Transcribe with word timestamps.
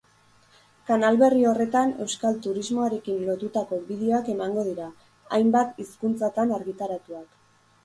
Kanal 0.85 1.19
berri 1.23 1.43
horretan 1.49 1.93
euskal 2.05 2.39
turismoarekin 2.45 3.21
lotutako 3.29 3.79
bideoak 3.91 4.33
emango 4.35 4.65
dira, 4.71 4.89
hainbat 5.39 5.81
hizkuntzatan 5.85 6.57
argitaratuak. 6.61 7.33